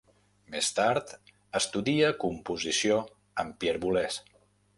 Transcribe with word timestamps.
Més 0.53 0.69
tard 0.77 1.13
estudia 1.59 2.09
composició 2.25 2.99
amb 3.45 3.61
Pierre 3.61 3.85
Boulez. 3.87 4.21